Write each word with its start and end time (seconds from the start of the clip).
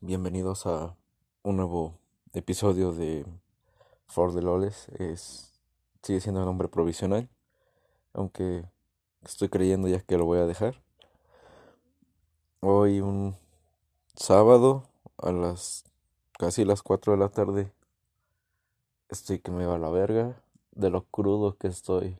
Bienvenidos 0.00 0.66
a 0.66 0.94
un 1.42 1.56
nuevo 1.56 1.98
episodio 2.32 2.92
de 2.92 3.26
For 4.06 4.32
the 4.32 4.40
Loles. 4.40 4.86
Es, 5.00 5.52
sigue 6.00 6.20
siendo 6.20 6.38
el 6.40 6.46
nombre 6.46 6.68
provisional, 6.68 7.28
aunque 8.12 8.64
estoy 9.22 9.48
creyendo 9.48 9.88
ya 9.88 9.98
que 9.98 10.16
lo 10.16 10.26
voy 10.26 10.38
a 10.38 10.46
dejar. 10.46 10.80
Hoy 12.60 13.00
un 13.00 13.34
sábado 14.14 14.84
a 15.18 15.32
las 15.32 15.82
casi 16.38 16.64
las 16.64 16.82
4 16.82 17.14
de 17.14 17.18
la 17.18 17.30
tarde 17.30 17.72
estoy 19.08 19.40
que 19.40 19.50
me 19.50 19.66
va 19.66 19.74
a 19.74 19.78
la 19.78 19.90
verga 19.90 20.40
de 20.70 20.90
lo 20.90 21.02
crudo 21.02 21.56
que 21.56 21.66
estoy. 21.66 22.16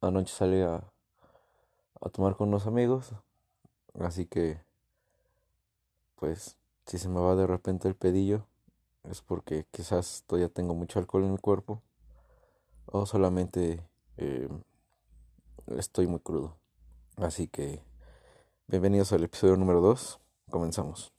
Anoche 0.00 0.34
salí 0.34 0.60
a, 0.60 0.82
a 2.00 2.08
tomar 2.08 2.34
con 2.34 2.48
unos 2.48 2.66
amigos, 2.66 3.12
así 3.94 4.26
que 4.26 4.60
pues 6.16 6.56
si 6.86 6.98
se 6.98 7.08
me 7.08 7.20
va 7.20 7.36
de 7.36 7.46
repente 7.46 7.88
el 7.88 7.94
pedillo 7.94 8.46
es 9.04 9.22
porque 9.22 9.66
quizás 9.70 10.24
todavía 10.26 10.48
tengo 10.48 10.74
mucho 10.74 10.98
alcohol 10.98 11.24
en 11.24 11.32
mi 11.32 11.38
cuerpo 11.38 11.82
o 12.86 13.06
solamente 13.06 13.82
eh, 14.16 14.48
estoy 15.68 16.06
muy 16.06 16.20
crudo. 16.20 16.56
Así 17.16 17.48
que 17.48 17.82
bienvenidos 18.66 19.12
al 19.12 19.24
episodio 19.24 19.56
número 19.56 19.80
2. 19.80 20.18
Comenzamos. 20.50 21.12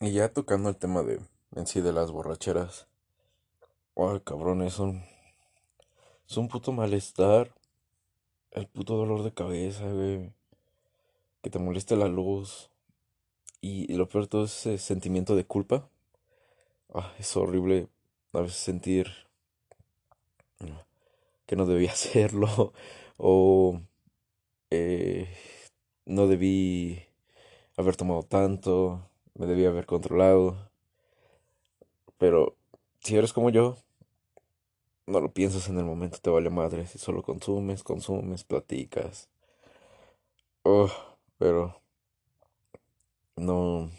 Y 0.00 0.12
ya 0.12 0.32
tocando 0.32 0.70
el 0.70 0.76
tema 0.76 1.02
de 1.02 1.20
en 1.54 1.66
sí 1.66 1.80
de 1.80 1.92
las 1.92 2.10
borracheras. 2.10 2.86
Ay, 3.96 4.20
cabrón, 4.24 4.62
es 4.62 4.78
un. 4.78 5.02
Es 6.30 6.36
un 6.36 6.46
puto 6.46 6.70
malestar. 6.70 7.52
El 8.52 8.68
puto 8.68 8.96
dolor 8.96 9.24
de 9.24 9.34
cabeza. 9.34 9.82
Que 11.42 11.50
te 11.50 11.58
moleste 11.58 11.96
la 11.96 12.06
luz. 12.06 12.70
Y, 13.60 13.92
lo 13.94 14.08
peor 14.08 14.24
de 14.24 14.28
todo 14.28 14.44
es 14.44 14.52
ese 14.64 14.78
sentimiento 14.78 15.34
de 15.34 15.44
culpa. 15.44 15.88
Ah, 16.94 17.12
es 17.18 17.36
horrible 17.36 17.88
a 18.32 18.42
veces 18.42 18.58
sentir 18.58 19.08
que 21.46 21.56
no 21.56 21.66
debía 21.66 21.90
hacerlo. 21.94 22.74
O 23.16 23.80
eh, 24.70 25.28
no 26.06 26.28
debí 26.28 27.02
haber 27.76 27.96
tomado 27.96 28.22
tanto. 28.22 29.10
Me 29.34 29.46
debía 29.46 29.70
haber 29.70 29.86
controlado. 29.86 30.70
Pero 32.18 32.54
si 33.00 33.16
eres 33.16 33.32
como 33.32 33.50
yo, 33.50 33.76
no 35.10 35.20
lo 35.20 35.32
piensas 35.32 35.68
en 35.68 35.78
el 35.78 35.84
momento, 35.84 36.18
te 36.20 36.30
vale 36.30 36.50
madre. 36.50 36.86
Si 36.86 36.98
solo 36.98 37.22
consumes, 37.22 37.82
consumes, 37.82 38.44
platicas. 38.44 39.28
Oh, 40.64 40.90
pero 41.38 41.82
no, 43.36 43.90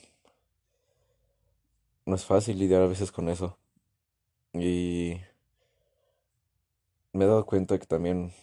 no 2.05 2.15
es 2.15 2.25
fácil 2.25 2.59
lidiar 2.59 2.81
a 2.83 2.87
veces 2.87 3.11
con 3.11 3.29
eso. 3.29 3.57
Y 4.53 5.17
me 7.13 7.23
he 7.23 7.27
dado 7.27 7.45
cuenta 7.45 7.79
que 7.79 7.85
también 7.85 8.33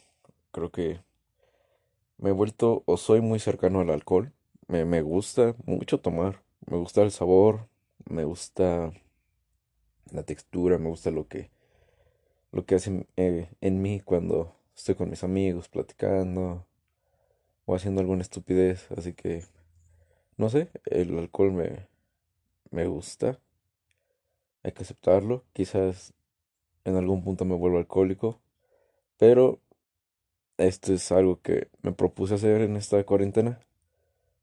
creo 0.52 0.70
que 0.70 1.00
me 2.18 2.30
he 2.30 2.32
vuelto 2.32 2.82
o 2.86 2.96
soy 2.96 3.20
muy 3.20 3.38
cercano 3.38 3.80
al 3.80 3.90
alcohol. 3.90 4.32
Me, 4.66 4.84
me 4.84 5.02
gusta 5.02 5.54
mucho 5.64 6.00
tomar. 6.00 6.42
Me 6.66 6.76
gusta 6.76 7.02
el 7.02 7.10
sabor. 7.12 7.68
Me 8.08 8.24
gusta 8.24 8.92
la 10.12 10.22
textura. 10.22 10.78
Me 10.78 10.88
gusta 10.88 11.10
lo 11.10 11.26
que 11.28 11.50
lo 12.52 12.64
que 12.64 12.74
hace 12.74 13.06
eh, 13.16 13.48
en 13.60 13.82
mí 13.82 14.00
cuando 14.00 14.54
estoy 14.74 14.94
con 14.94 15.10
mis 15.10 15.24
amigos 15.24 15.68
platicando 15.68 16.64
o 17.66 17.74
haciendo 17.74 18.00
alguna 18.00 18.22
estupidez. 18.22 18.90
Así 18.96 19.12
que, 19.12 19.44
no 20.36 20.48
sé, 20.48 20.68
el 20.86 21.18
alcohol 21.18 21.52
me, 21.52 21.86
me 22.70 22.86
gusta. 22.86 23.38
Hay 24.62 24.72
que 24.72 24.82
aceptarlo. 24.82 25.44
Quizás 25.52 26.14
en 26.84 26.96
algún 26.96 27.22
punto 27.22 27.44
me 27.44 27.54
vuelvo 27.54 27.78
alcohólico. 27.78 28.40
Pero 29.18 29.60
esto 30.56 30.92
es 30.92 31.12
algo 31.12 31.40
que 31.42 31.68
me 31.82 31.92
propuse 31.92 32.34
hacer 32.34 32.62
en 32.62 32.76
esta 32.76 33.02
cuarentena. 33.04 33.60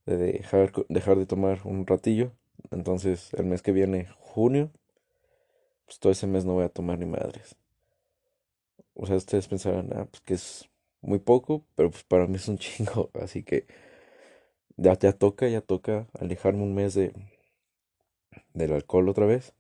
De 0.06 0.18
dejar, 0.18 0.72
dejar 0.90 1.18
de 1.18 1.26
tomar 1.26 1.62
un 1.64 1.88
ratillo. 1.88 2.32
Entonces 2.72 3.34
el 3.34 3.46
mes 3.46 3.62
que 3.62 3.72
viene, 3.72 4.08
junio, 4.20 4.70
pues 5.86 6.00
todo 6.00 6.12
ese 6.12 6.28
mes 6.28 6.46
no 6.46 6.54
voy 6.54 6.66
a 6.66 6.70
tomar 6.70 7.00
ni 7.00 7.06
madres. 7.06 7.56
O 8.96 9.06
sea, 9.06 9.18
ustedes 9.18 9.48
pensarán, 9.48 9.90
ah, 9.94 10.06
pues 10.10 10.22
que 10.22 10.34
es 10.36 10.70
muy 11.02 11.20
poco, 11.20 11.66
pero 11.76 11.92
pues 11.92 12.04
para 12.04 12.28
mí 12.28 12.36
es 12.36 12.48
un 12.48 12.58
chingo. 12.60 13.12
Así 13.22 13.44
que 13.44 13.68
ya, 14.78 14.94
ya 15.00 15.12
toca, 15.14 15.48
ya 15.50 15.62
toca 15.62 16.08
alejarme 16.14 16.64
un 16.64 16.74
mes 16.76 16.94
de, 16.94 17.14
del 18.56 18.74
alcohol 18.74 19.08
otra 19.10 19.28
vez. 19.28 19.54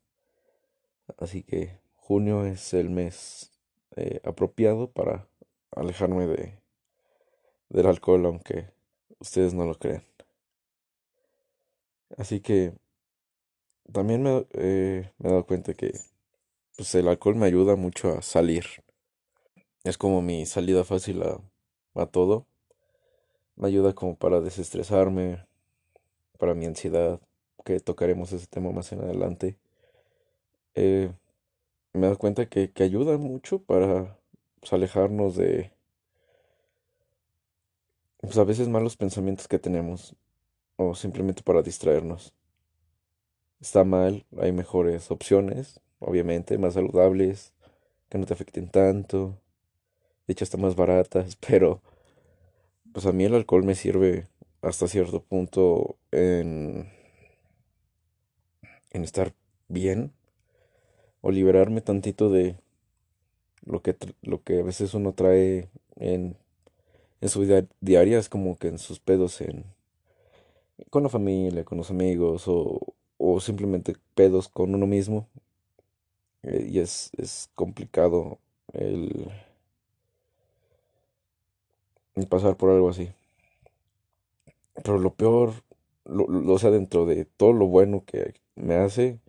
Así 1.17 1.43
que 1.43 1.77
junio 1.97 2.45
es 2.45 2.73
el 2.73 2.89
mes 2.89 3.51
eh, 3.97 4.21
apropiado 4.23 4.89
para 4.91 5.27
alejarme 5.71 6.25
de, 6.27 6.57
del 7.69 7.85
alcohol, 7.85 8.25
aunque 8.25 8.69
ustedes 9.19 9.53
no 9.53 9.65
lo 9.65 9.75
crean. 9.77 10.03
Así 12.17 12.39
que 12.41 12.73
también 13.91 14.21
me, 14.23 14.45
eh, 14.53 15.11
me 15.17 15.29
he 15.29 15.31
dado 15.31 15.45
cuenta 15.45 15.73
que 15.73 15.91
pues, 16.77 16.95
el 16.95 17.07
alcohol 17.09 17.35
me 17.35 17.47
ayuda 17.47 17.75
mucho 17.77 18.17
a 18.17 18.21
salir. 18.23 18.65
Es 19.85 19.99
como 19.99 20.23
mi 20.23 20.47
salida 20.47 20.83
fácil 20.83 21.21
a, 21.93 22.05
todo. 22.07 22.47
Me 23.55 23.67
ayuda 23.67 23.93
como 23.93 24.17
para 24.17 24.41
desestresarme, 24.41 25.45
para 26.39 26.55
mi 26.55 26.65
ansiedad, 26.65 27.21
que 27.63 27.79
tocaremos 27.79 28.33
ese 28.33 28.47
tema 28.47 28.71
más 28.71 28.91
en 28.91 29.01
adelante. 29.01 29.59
Eh, 30.73 31.13
me 31.93 32.07
dado 32.07 32.17
cuenta 32.17 32.47
que, 32.49 32.71
que 32.71 32.81
ayuda 32.81 33.19
mucho 33.19 33.59
para 33.59 34.17
pues, 34.59 34.73
alejarnos 34.73 35.35
de 35.35 35.71
pues, 38.21 38.39
a 38.39 38.43
veces 38.43 38.67
malos 38.67 38.97
pensamientos 38.97 39.47
que 39.47 39.59
tenemos 39.59 40.15
o 40.77 40.95
simplemente 40.95 41.43
para 41.43 41.61
distraernos. 41.61 42.33
Está 43.61 43.83
mal, 43.83 44.25
hay 44.39 44.51
mejores 44.51 45.11
opciones, 45.11 45.79
obviamente, 45.99 46.57
más 46.57 46.73
saludables, 46.73 47.53
que 48.09 48.17
no 48.17 48.25
te 48.25 48.33
afecten 48.33 48.67
tanto 48.67 49.39
de 50.27 50.31
hecho, 50.33 50.43
están 50.43 50.61
más 50.61 50.75
baratas, 50.75 51.35
pero 51.47 51.81
pues 52.93 53.05
a 53.05 53.11
mí 53.11 53.25
el 53.25 53.35
alcohol 53.35 53.63
me 53.63 53.75
sirve 53.75 54.27
hasta 54.61 54.87
cierto 54.87 55.21
punto 55.21 55.97
en, 56.11 56.89
en 58.91 59.03
estar 59.03 59.33
bien 59.67 60.11
o 61.21 61.31
liberarme 61.31 61.81
tantito 61.81 62.29
de 62.29 62.55
lo 63.65 63.81
que, 63.81 63.95
lo 64.21 64.43
que 64.43 64.59
a 64.59 64.63
veces 64.63 64.93
uno 64.93 65.13
trae 65.13 65.69
en, 65.97 66.37
en 67.21 67.29
su 67.29 67.41
vida 67.41 67.65
diaria, 67.81 68.19
es 68.19 68.29
como 68.29 68.57
que 68.57 68.67
en 68.67 68.77
sus 68.77 68.99
pedos 68.99 69.41
en, 69.41 69.65
con 70.89 71.03
la 71.03 71.09
familia, 71.09 71.63
con 71.65 71.77
los 71.77 71.89
amigos 71.89 72.47
o, 72.47 72.79
o 73.17 73.39
simplemente 73.39 73.95
pedos 74.13 74.47
con 74.47 74.73
uno 74.75 74.87
mismo. 74.87 75.27
Eh, 76.43 76.67
y 76.69 76.79
es, 76.79 77.11
es 77.17 77.49
complicado 77.55 78.39
el 78.73 79.31
pasar 82.23 82.55
por 82.57 82.69
algo 82.71 82.89
así. 82.89 83.11
Pero 84.83 84.99
lo 84.99 85.13
peor, 85.13 85.53
lo, 86.05 86.27
lo, 86.27 86.57
sea, 86.57 86.71
dentro 86.71 87.05
de 87.05 87.25
todo 87.25 87.53
lo 87.53 87.67
bueno 87.67 88.03
que 88.05 88.33
me 88.55 88.75
hace, 88.75 89.19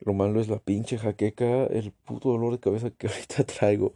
lo 0.00 0.14
malo 0.14 0.40
es 0.40 0.48
la 0.48 0.58
pinche 0.58 0.98
jaqueca, 0.98 1.66
el 1.66 1.92
puto 1.92 2.30
dolor 2.30 2.52
de 2.52 2.60
cabeza 2.60 2.90
que 2.90 3.06
ahorita 3.08 3.44
traigo. 3.44 3.92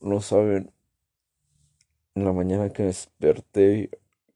No 0.00 0.20
saben, 0.20 0.72
en 2.14 2.24
la 2.24 2.32
mañana 2.32 2.70
que 2.70 2.84
desperté 2.84 3.90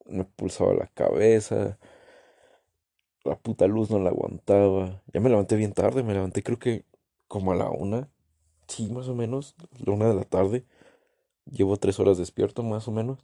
me 0.07 0.25
pulsaba 0.25 0.75
la 0.75 0.87
cabeza, 0.89 1.79
la 3.25 3.37
puta 3.37 3.67
luz 3.67 3.91
no 3.91 3.99
la 3.99 4.11
aguantaba. 4.11 5.03
Ya 5.13 5.21
me 5.21 5.29
levanté 5.31 5.57
bien 5.57 5.73
tarde, 5.73 6.03
me 6.03 6.15
levanté 6.15 6.43
creo 6.43 6.59
que 6.59 6.85
como 7.29 7.53
a 7.53 7.57
la 7.57 7.71
una, 7.71 8.09
sí, 8.69 8.89
más 8.91 9.09
o 9.09 9.15
menos, 9.15 9.55
la 9.85 9.93
una 9.93 10.09
de 10.09 10.15
la 10.15 10.25
tarde. 10.25 10.65
Llevo 11.51 11.77
tres 11.77 11.99
horas 12.01 12.19
despierto, 12.19 12.63
más 12.63 12.89
o 12.89 12.93
menos. 12.93 13.19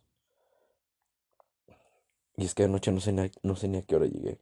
Y 2.37 2.45
es 2.45 2.55
que 2.55 2.65
anoche 2.65 2.91
no 2.93 3.01
sé, 3.01 3.13
ni, 3.13 3.31
no 3.43 3.57
sé 3.57 3.69
ni 3.69 3.79
a 3.79 3.83
qué 3.83 3.97
hora 3.97 4.07
llegué. 4.07 4.41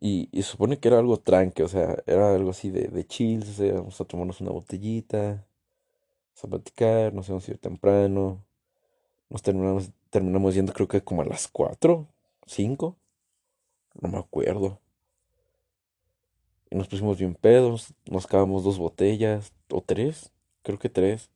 Y, 0.00 0.28
y 0.30 0.42
supone 0.42 0.78
que 0.78 0.88
era 0.88 0.98
algo 0.98 1.18
tranque, 1.18 1.62
o 1.62 1.68
sea, 1.68 1.96
era 2.06 2.34
algo 2.34 2.50
así 2.50 2.70
de, 2.70 2.88
de 2.88 3.06
chill, 3.06 3.42
o 3.42 3.46
sea, 3.46 3.74
vamos 3.74 4.00
a 4.00 4.04
tomarnos 4.04 4.40
una 4.42 4.50
botellita, 4.50 5.18
vamos 6.28 6.44
a 6.44 6.48
platicar, 6.48 7.14
nos 7.14 7.28
vamos 7.28 7.48
a 7.48 7.50
ir 7.52 7.58
temprano. 7.58 8.44
Nos 9.30 9.42
terminamos, 9.42 9.90
terminamos 10.10 10.54
yendo 10.54 10.72
creo 10.72 10.88
que 10.88 11.02
como 11.02 11.22
a 11.22 11.24
las 11.24 11.48
cuatro, 11.48 12.08
cinco, 12.46 12.96
no 14.00 14.08
me 14.08 14.18
acuerdo. 14.18 14.80
Y 16.70 16.76
nos 16.76 16.88
pusimos 16.88 17.18
bien 17.18 17.34
pedos, 17.34 17.94
nos 18.10 18.26
acabamos 18.26 18.64
dos 18.64 18.78
botellas 18.78 19.52
o 19.70 19.80
tres, 19.82 20.32
creo 20.62 20.78
que 20.78 20.88
tres. 20.88 21.30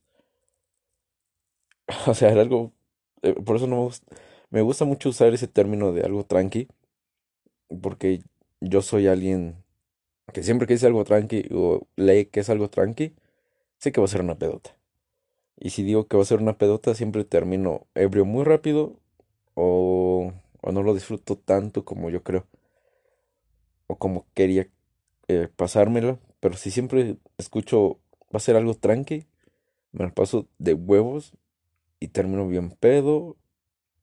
O 2.07 2.15
sea, 2.15 2.31
era 2.31 2.43
algo, 2.43 2.73
eh, 3.23 3.35
por 3.35 3.57
eso 3.57 3.67
no 3.67 3.77
me 3.77 3.83
gusta, 3.83 4.17
me 4.51 4.63
gusta 4.63 4.85
mucho 4.85 5.09
usar 5.11 5.33
ese 5.35 5.49
término 5.49 5.93
de 5.93 6.03
algo 6.03 6.25
tranqui, 6.25 6.69
porque 7.83 8.23
yo 8.61 8.83
soy 8.83 9.07
alguien 9.07 9.57
que 10.35 10.43
siempre 10.43 10.67
que 10.67 10.75
dice 10.75 10.87
algo 10.89 11.05
tranqui 11.05 11.49
o 11.53 11.87
lee 11.97 12.27
que 12.27 12.41
es 12.41 12.51
algo 12.51 12.71
tranqui, 12.71 13.15
sé 13.79 13.93
que 13.93 14.01
va 14.01 14.07
a 14.07 14.09
ser 14.09 14.23
una 14.23 14.39
pedota. 14.39 14.77
Y 15.59 15.71
si 15.71 15.85
digo 15.85 16.07
que 16.09 16.17
va 16.17 16.25
a 16.25 16.27
ser 16.27 16.41
una 16.41 16.59
pedota, 16.59 16.95
siempre 16.95 17.25
termino 17.25 17.87
ebrio 17.95 18.25
muy 18.27 18.45
rápido 18.45 18.97
o, 19.55 20.33
o 20.63 20.73
no 20.73 20.83
lo 20.83 20.95
disfruto 20.95 21.37
tanto 21.39 21.85
como 21.85 22.11
yo 22.11 22.23
creo 22.25 22.47
o 23.87 23.97
como 23.97 24.27
quería 24.35 24.69
eh, 25.29 25.49
pasármela. 25.57 26.19
Pero 26.41 26.57
si 26.57 26.71
siempre 26.71 27.17
escucho 27.39 27.99
va 28.35 28.39
a 28.39 28.41
ser 28.41 28.57
algo 28.57 28.75
tranqui, 28.75 29.27
me 29.93 30.05
lo 30.07 30.15
paso 30.15 30.49
de 30.59 30.75
huevos 30.75 31.35
y 32.01 32.09
termino 32.09 32.49
bien 32.49 32.71
pedo 32.71 33.37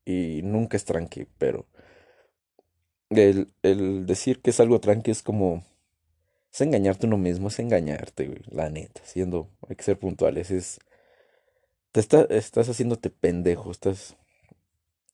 y 0.04 0.40
nunca 0.44 0.76
es 0.76 0.84
tranqui, 0.84 1.26
pero 1.36 1.66
el, 3.10 3.52
el 3.62 4.06
decir 4.06 4.40
que 4.40 4.50
es 4.50 4.60
algo 4.60 4.80
tranqui 4.80 5.10
es 5.10 5.22
como 5.22 5.64
es 6.52 6.60
engañarte 6.60 7.06
uno 7.06 7.18
mismo, 7.18 7.48
es 7.48 7.58
engañarte, 7.58 8.26
güey, 8.26 8.40
la 8.50 8.70
neta, 8.70 9.02
siendo, 9.04 9.48
hay 9.68 9.76
que 9.76 9.82
ser 9.84 9.98
puntuales, 9.98 10.50
es, 10.50 10.78
te 11.92 12.00
está, 12.00 12.22
estás 12.30 12.68
haciéndote 12.68 13.10
pendejo, 13.10 13.70
estás, 13.70 14.16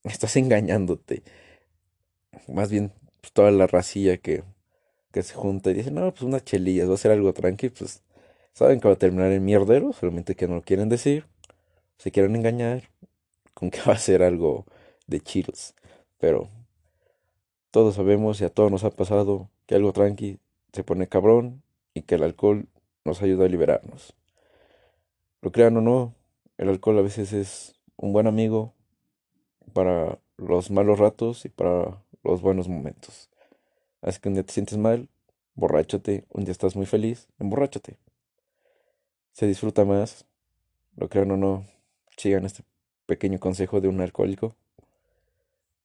estás 0.03 0.35
engañándote, 0.37 1.23
más 2.47 2.69
bien 2.69 2.93
pues, 3.21 3.33
toda 3.33 3.51
la 3.51 3.67
racilla 3.67 4.17
que, 4.17 4.43
que 5.11 5.23
se 5.23 5.33
junta 5.33 5.71
y 5.71 5.75
dice, 5.75 5.91
no, 5.91 6.09
pues 6.11 6.21
unas 6.23 6.45
chelillas, 6.45 6.89
va 6.89 6.93
a 6.95 6.97
ser 6.97 7.11
algo 7.11 7.33
tranqui, 7.33 7.69
pues 7.69 8.01
saben 8.53 8.79
que 8.79 8.87
va 8.87 8.93
a 8.93 8.97
terminar 8.97 9.31
en 9.31 9.43
mierdero, 9.43 9.93
solamente 9.93 10.35
que 10.35 10.47
no 10.47 10.55
lo 10.55 10.61
quieren 10.61 10.89
decir, 10.89 11.25
se 11.97 12.11
quieren 12.11 12.35
engañar 12.35 12.89
con 13.53 13.71
que 13.71 13.81
va 13.87 13.93
a 13.93 13.97
ser 13.97 14.23
algo 14.23 14.65
de 15.07 15.19
chilos, 15.19 15.73
pero 16.17 16.49
todos 17.71 17.95
sabemos 17.95 18.41
y 18.41 18.45
a 18.45 18.49
todos 18.49 18.71
nos 18.71 18.83
ha 18.83 18.91
pasado 18.91 19.49
que 19.65 19.75
algo 19.75 19.93
tranqui 19.93 20.39
se 20.71 20.83
pone 20.83 21.07
cabrón 21.07 21.63
y 21.93 22.03
que 22.03 22.15
el 22.15 22.23
alcohol 22.23 22.67
nos 23.03 23.21
ayuda 23.21 23.45
a 23.45 23.49
liberarnos. 23.49 24.13
Lo 25.41 25.51
crean 25.51 25.77
o 25.77 25.81
no, 25.81 26.15
el 26.57 26.69
alcohol 26.69 26.97
a 26.99 27.01
veces 27.01 27.33
es 27.33 27.75
un 27.97 28.13
buen 28.13 28.27
amigo 28.27 28.73
para 29.73 30.19
los 30.37 30.71
malos 30.71 30.99
ratos 30.99 31.45
y 31.45 31.49
para 31.49 32.01
los 32.23 32.41
buenos 32.41 32.67
momentos. 32.67 33.29
Así 34.01 34.19
que 34.19 34.29
un 34.29 34.35
día 34.35 34.43
te 34.43 34.53
sientes 34.53 34.77
mal, 34.77 35.09
borráchate, 35.55 36.25
un 36.29 36.45
día 36.45 36.51
estás 36.51 36.75
muy 36.75 36.85
feliz, 36.85 37.27
emborráchate. 37.39 37.97
Se 39.31 39.47
disfruta 39.47 39.85
más, 39.85 40.25
lo 40.95 41.09
crean 41.09 41.31
o 41.31 41.37
no, 41.37 41.65
sigan 42.17 42.45
este 42.45 42.63
pequeño 43.05 43.39
consejo 43.39 43.81
de 43.81 43.87
un 43.87 44.01
alcohólico 44.01 44.55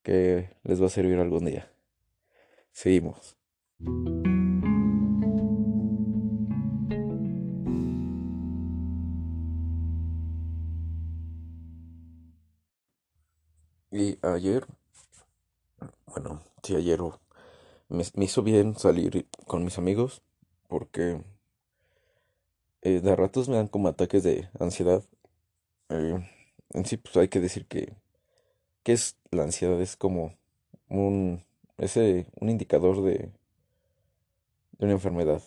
que 0.02 0.50
les 0.64 0.80
va 0.80 0.86
a 0.86 0.90
servir 0.90 1.18
algún 1.18 1.44
día. 1.44 1.70
Seguimos. 2.72 3.36
Y 13.92 14.18
ayer, 14.22 14.66
bueno, 16.06 16.40
sí, 16.62 16.76
ayer 16.76 17.00
me, 17.88 18.04
hizo 18.24 18.42
bien 18.42 18.76
salir 18.76 19.26
con 19.46 19.64
mis 19.64 19.78
amigos 19.78 20.22
porque 20.68 21.22
eh, 22.82 23.00
de 23.00 23.16
ratos 23.16 23.48
me 23.48 23.56
dan 23.56 23.66
como 23.66 23.88
ataques 23.88 24.22
de 24.22 24.48
ansiedad. 24.58 25.02
Eh, 25.90 26.18
en 26.74 26.84
sí, 26.86 26.96
pues 26.96 27.16
hay 27.16 27.28
que 27.28 27.40
decir 27.40 27.66
que, 27.66 27.94
que 28.84 28.92
es 28.92 29.16
la 29.32 29.44
ansiedad, 29.44 29.80
es 29.82 29.96
como 29.96 30.34
un, 30.88 31.44
ese, 31.78 32.26
un 32.40 32.50
indicador 32.50 33.02
de, 33.02 33.32
de 34.78 34.84
una 34.86 34.92
enfermedad. 34.94 35.42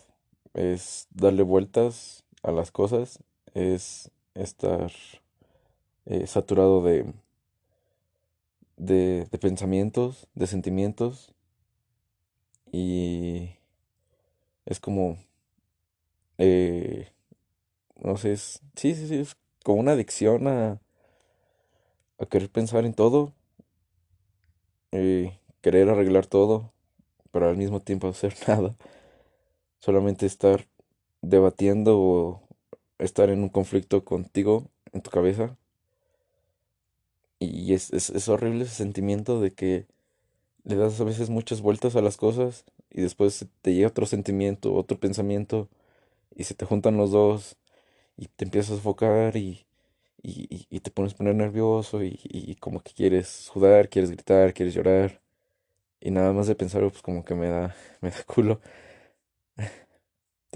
Es 0.54 1.08
darle 1.10 1.42
vueltas 1.42 2.24
a 2.42 2.52
las 2.52 2.70
cosas, 2.70 3.18
es 3.54 4.10
estar 4.34 4.90
eh, 6.06 6.26
saturado 6.26 6.82
de 6.82 7.12
de, 8.76 9.26
de 9.30 9.38
pensamientos, 9.38 10.28
de 10.34 10.46
sentimientos 10.46 11.34
y 12.72 13.56
es 14.66 14.80
como, 14.80 15.18
eh, 16.38 17.08
no 18.02 18.16
sé, 18.16 18.32
es, 18.32 18.62
sí, 18.76 18.94
sí, 18.94 19.08
sí, 19.08 19.16
es 19.16 19.36
como 19.64 19.80
una 19.80 19.92
adicción 19.94 20.48
a, 20.48 20.80
a 22.18 22.26
querer 22.26 22.50
pensar 22.50 22.84
en 22.84 22.94
todo, 22.94 23.32
eh, 24.92 25.38
querer 25.60 25.88
arreglar 25.88 26.26
todo, 26.26 26.72
pero 27.32 27.48
al 27.48 27.56
mismo 27.56 27.80
tiempo 27.80 28.08
hacer 28.08 28.34
nada, 28.48 28.76
solamente 29.78 30.26
estar 30.26 30.66
debatiendo 31.22 31.98
o 31.98 32.42
estar 32.98 33.30
en 33.30 33.42
un 33.42 33.48
conflicto 33.48 34.04
contigo 34.04 34.70
en 34.92 35.02
tu 35.02 35.10
cabeza. 35.10 35.56
Y 37.38 37.74
es, 37.74 37.92
es, 37.92 38.10
es 38.10 38.28
horrible 38.28 38.64
ese 38.64 38.74
sentimiento 38.74 39.40
de 39.40 39.52
que 39.52 39.86
le 40.64 40.76
das 40.76 41.00
a 41.00 41.04
veces 41.04 41.30
muchas 41.30 41.62
vueltas 41.62 41.96
a 41.96 42.02
las 42.02 42.16
cosas 42.16 42.64
y 42.90 43.02
después 43.02 43.46
te 43.62 43.74
llega 43.74 43.88
otro 43.88 44.06
sentimiento, 44.06 44.74
otro 44.74 44.98
pensamiento 45.00 45.68
y 46.36 46.44
se 46.44 46.54
te 46.54 46.66
juntan 46.66 46.96
los 46.98 47.12
dos 47.12 47.56
y 48.16 48.28
te 48.28 48.44
empiezas 48.44 48.72
a 48.72 48.76
sofocar 48.76 49.36
y, 49.36 49.66
y, 50.22 50.66
y 50.70 50.80
te 50.80 50.90
pones 50.90 51.14
a 51.14 51.16
poner 51.18 51.34
nervioso 51.36 52.02
y, 52.04 52.20
y 52.24 52.56
como 52.56 52.82
que 52.82 52.92
quieres 52.94 53.28
sudar, 53.28 53.88
quieres 53.90 54.10
gritar, 54.12 54.54
quieres 54.54 54.74
llorar 54.74 55.22
y 56.00 56.10
nada 56.12 56.32
más 56.34 56.46
de 56.48 56.56
pensarlo 56.56 56.90
pues 56.90 57.02
como 57.02 57.24
que 57.24 57.34
me 57.36 57.48
da, 57.48 57.74
me 58.02 58.10
da 58.10 58.24
culo. 58.24 58.60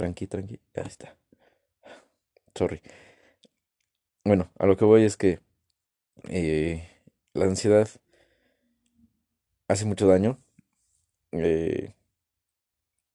Tranqui, 0.00 0.26
tranqui, 0.34 0.58
ya 0.74 0.82
está. 0.92 1.14
Sorry. 2.54 2.82
Bueno, 4.24 4.50
a 4.58 4.66
lo 4.66 4.76
que 4.76 4.84
voy 4.84 5.04
es 5.04 5.16
que 5.16 5.40
eh, 6.28 6.88
la 7.34 7.46
ansiedad 7.46 7.88
hace 9.68 9.84
mucho 9.84 10.06
daño. 10.06 10.38
eh, 11.32 11.94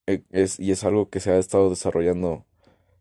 e- 0.08 0.24
es, 0.32 0.60
y 0.60 0.72
es 0.72 0.84
algo 0.84 1.10
que 1.10 1.20
se 1.20 1.32
ha 1.32 1.38
estado 1.38 1.70
desarrollando 1.70 2.46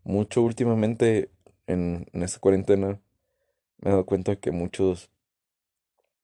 mucho 0.04 0.42
últimamente 0.42 1.31
en, 1.66 2.06
esta 2.12 2.38
cuarentena. 2.40 3.00
Me 3.78 3.90
he 3.90 3.92
dado 3.92 4.06
cuenta 4.06 4.36
que 4.36 4.52
muchos 4.52 5.10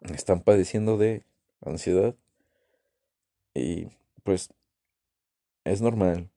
están 0.00 0.40
padeciendo 0.42 0.99
de 0.99 1.25
ansiedad 1.64 2.16
y 3.54 3.88
pues 4.25 4.49
es 5.64 5.80
normal. 5.80 6.30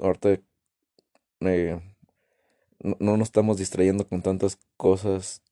Ahorita 0.00 0.40
no, 2.82 2.96
no 3.00 3.16
nos 3.16 3.28
estamos 3.28 3.58
distrayendo 3.58 4.06
con 4.08 4.22
tantas 4.22 4.58
cosas 4.76 5.42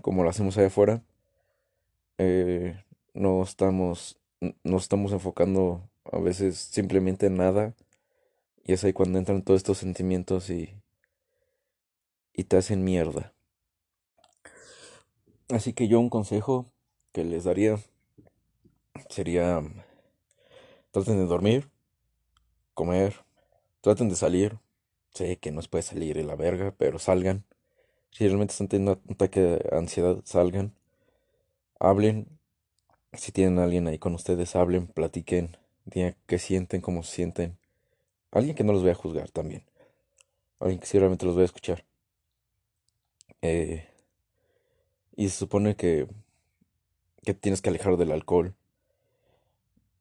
como 0.00 0.22
lo 0.24 0.30
hacemos 0.30 0.56
allá 0.58 0.68
afuera. 0.68 1.02
eh, 2.18 2.76
no 3.14 3.42
estamos, 3.42 4.18
n- 4.40 4.56
no 4.64 4.76
estamos 4.76 5.12
enfocando 5.12 5.88
a 6.10 6.18
veces 6.18 6.56
simplemente 6.58 7.26
en 7.26 7.36
nada. 7.36 7.74
Y 8.64 8.74
es 8.74 8.84
ahí 8.84 8.94
cuando 8.94 9.18
entran 9.20 9.42
todos 9.42 9.58
estos 9.60 9.78
sentimientos 9.78 10.50
y, 10.50 10.81
y 12.34 12.44
te 12.44 12.56
hacen 12.56 12.84
mierda. 12.84 13.32
Así 15.48 15.72
que 15.72 15.88
yo 15.88 16.00
un 16.00 16.10
consejo 16.10 16.66
que 17.12 17.24
les 17.24 17.44
daría 17.44 17.78
sería 19.10 19.62
traten 20.92 21.18
de 21.18 21.26
dormir, 21.26 21.70
comer, 22.74 23.14
traten 23.80 24.08
de 24.08 24.16
salir. 24.16 24.58
Sé 25.10 25.36
que 25.38 25.52
no 25.52 25.60
se 25.60 25.68
puede 25.68 25.82
salir 25.82 26.16
en 26.16 26.26
la 26.26 26.36
verga, 26.36 26.74
pero 26.76 26.98
salgan. 26.98 27.44
Si 28.10 28.26
realmente 28.26 28.52
están 28.52 28.68
teniendo 28.68 29.00
un 29.06 29.14
ataque 29.14 29.40
de 29.40 29.76
ansiedad, 29.76 30.20
salgan, 30.24 30.74
hablen. 31.78 32.38
Si 33.12 33.32
tienen 33.32 33.58
a 33.58 33.64
alguien 33.64 33.86
ahí 33.88 33.98
con 33.98 34.14
ustedes, 34.14 34.56
hablen, 34.56 34.86
platiquen, 34.86 35.56
digan 35.84 36.16
qué 36.26 36.38
sienten, 36.38 36.80
cómo 36.80 37.02
se 37.02 37.14
sienten. 37.14 37.58
Alguien 38.30 38.54
que 38.54 38.64
no 38.64 38.72
los 38.72 38.82
vaya 38.82 38.92
a 38.92 39.02
juzgar 39.02 39.30
también. 39.30 39.64
Alguien 40.60 40.80
que 40.80 40.86
sí 40.86 40.98
realmente 40.98 41.26
los 41.26 41.34
vaya 41.34 41.44
a 41.44 41.46
escuchar. 41.46 41.84
Eh, 43.42 43.84
y 45.16 45.28
se 45.28 45.36
supone 45.38 45.74
que, 45.76 46.06
que 47.24 47.34
tienes 47.34 47.62
que 47.62 47.70
alejar 47.70 47.96
del 47.96 48.12
alcohol. 48.12 48.54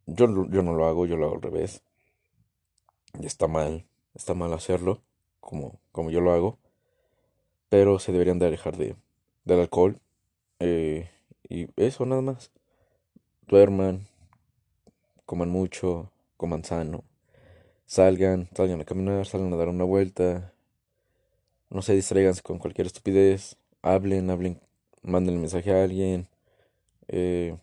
Yo, 0.06 0.28
yo 0.50 0.62
no 0.62 0.74
lo 0.76 0.86
hago, 0.86 1.08
yo 1.08 1.18
lo 1.18 1.26
hago 1.26 1.36
al 1.38 1.42
revés. 1.42 1.82
Y 3.20 3.26
está 3.26 3.48
mal, 3.48 3.86
está 4.16 4.34
mal 4.34 4.52
hacerlo, 4.54 5.02
como, 5.40 5.80
como 5.94 6.12
yo 6.12 6.20
lo 6.20 6.34
hago. 6.34 6.60
Pero 7.70 7.98
se 8.00 8.12
deberían 8.12 8.38
de 8.40 8.48
alejar 8.48 8.78
de, 8.78 8.96
del 9.46 9.60
alcohol. 9.62 10.00
eh, 10.60 11.10
y 11.50 11.68
eso 11.78 12.06
nada 12.06 12.22
más. 12.22 12.52
Duerman, 13.48 14.08
coman 15.26 15.50
mucho, 15.50 16.12
coman 16.38 16.64
sano. 16.64 17.04
Salgan, 17.88 18.50
salgan 18.56 18.82
a 18.82 18.86
caminar, 18.86 19.26
salgan 19.28 19.54
a 19.54 19.58
dar 19.58 19.70
una 19.70 19.86
vuelta. 19.86 20.51
No 21.72 21.82
se 21.82 21.96
distraigan 21.96 22.36
con 22.44 22.60
cualquier 22.60 22.88
estupidez, 22.88 23.58
hablen, 23.82 24.30
hablen, 24.30 24.62
manden 25.02 25.36
el 25.36 25.40
mensaje 25.40 25.72
a 25.72 25.84
alguien, 25.84 26.28
eh, 27.08 27.58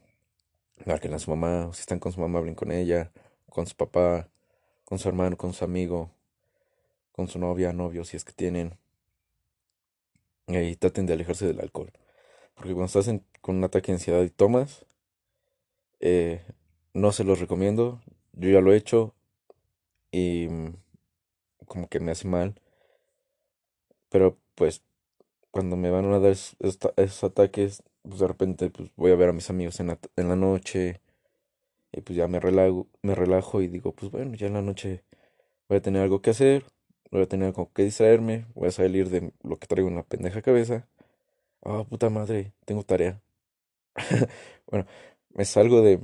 a 0.87 1.19
su 1.19 1.31
mamá, 1.31 1.71
si 1.75 1.81
están 1.81 1.99
con 1.99 2.13
su 2.13 2.21
mamá, 2.21 2.39
hablen 2.39 2.55
con 2.55 2.73
ella, 2.73 3.13
con 3.51 3.67
su 3.67 3.77
papá, 3.77 4.29
con 4.85 4.99
su 4.99 5.09
hermano, 5.09 5.37
con 5.37 5.53
su 5.53 5.63
amigo, 5.65 6.11
con 7.13 7.29
su 7.29 7.39
novia, 7.39 7.73
novio, 7.75 8.05
si 8.05 8.17
es 8.17 8.25
que 8.25 8.33
tienen. 8.33 8.79
Y 10.47 10.77
traten 10.77 11.05
de 11.05 11.13
alejarse 11.13 11.47
del 11.47 11.61
alcohol. 11.61 11.93
Porque 12.55 12.73
cuando 12.73 12.87
estás 12.87 13.15
con 13.43 13.57
un 13.57 13.65
ataque 13.65 13.93
de 13.93 13.97
ansiedad 13.97 14.23
y 14.23 14.31
tomas, 14.31 14.87
eh, 16.01 16.43
no 16.95 17.13
se 17.13 17.25
los 17.25 17.41
recomiendo. 17.41 18.01
Yo 18.33 18.49
ya 18.49 18.63
lo 18.63 18.73
he 18.73 18.77
hecho 18.77 19.15
y 20.11 20.49
mm, 20.49 20.75
como 21.67 21.89
que 21.89 22.01
me 22.01 22.13
hace 22.13 22.27
mal. 22.27 22.59
Pero 24.11 24.39
pues 24.55 24.83
cuando 25.51 25.77
me 25.77 25.91
van 25.91 26.07
a 26.13 26.19
dar 26.21 26.33
esos, 26.33 27.25
ataques, 27.25 27.83
pues 28.03 28.21
de 28.21 28.29
repente 28.29 28.71
pues, 28.71 28.91
voy 28.97 29.13
a 29.13 29.17
ver 29.17 29.31
a 29.31 29.33
mis 29.33 29.51
amigos 29.51 29.81
en 29.81 29.89
la, 29.89 29.99
en 30.17 30.29
la 30.29 30.37
noche 30.37 31.01
y 31.93 32.01
pues 32.03 32.17
ya 32.17 32.29
me 32.29 32.41
relajo, 32.41 32.87
me 33.03 33.15
relajo 33.15 33.63
y 33.63 33.69
digo, 33.69 33.93
pues 33.93 34.13
bueno, 34.13 34.35
ya 34.35 34.47
en 34.49 34.55
la 34.55 34.63
noche 34.63 35.05
voy 35.69 35.79
a 35.79 35.83
tener 35.83 36.03
algo 36.03 36.23
que 36.23 36.31
hacer, 36.31 36.65
voy 37.11 37.23
a 37.23 37.29
tener 37.29 37.49
algo 37.49 37.73
que 37.73 37.85
distraerme, 37.85 38.47
voy 38.55 38.69
a 38.69 38.73
salir 38.73 39.11
de 39.11 39.33
lo 39.43 39.57
que 39.59 39.67
traigo 39.67 39.89
en 39.89 39.97
la 39.97 40.05
pendeja 40.05 40.43
cabeza. 40.43 40.89
Ah, 41.65 41.85
puta 41.89 42.11
madre, 42.11 42.53
tengo 42.67 42.85
tarea. 42.85 43.21
bueno, 44.71 44.87
me 45.31 45.45
salgo 45.45 45.83
de 45.83 46.01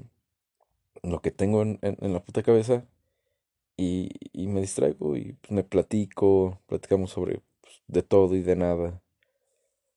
lo 1.02 1.20
que 1.20 1.30
tengo 1.30 1.62
en, 1.62 1.78
la 2.00 2.20
puta 2.24 2.42
cabeza 2.42 2.86
y, 3.76 4.10
y, 4.32 4.48
me 4.48 4.60
distraigo 4.60 5.16
y 5.16 5.34
pues, 5.34 5.52
me 5.52 5.64
platico, 5.64 6.60
platicamos 6.66 7.10
sobre 7.12 7.42
de 7.86 8.02
todo 8.02 8.34
y 8.36 8.42
de 8.42 8.56
nada, 8.56 9.02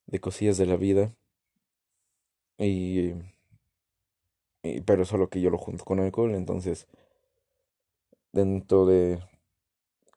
de 0.08 0.20
cosillas 0.20 0.58
de 0.58 0.66
la 0.66 0.78
vida. 0.78 1.14
Y, 2.58 3.14
pero 4.86 5.06
solo 5.06 5.30
que 5.30 5.42
yo 5.42 5.50
lo 5.50 5.58
junto 5.58 5.86
con 5.86 6.00
alcohol, 6.00 6.34
entonces 6.36 6.88
dentro 8.34 8.86
de 8.86 9.20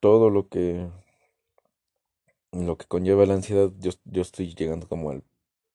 todo 0.01 0.31
lo 0.31 0.49
que 0.49 0.89
lo 2.53 2.77
que 2.77 2.87
conlleva 2.87 3.27
la 3.27 3.35
ansiedad, 3.35 3.71
yo, 3.79 3.93
yo 4.05 4.23
estoy 4.23 4.55
llegando 4.55 4.89
como 4.89 5.11
al 5.11 5.23